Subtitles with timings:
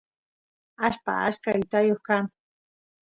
[0.85, 2.25] atashpa achka itayoq kan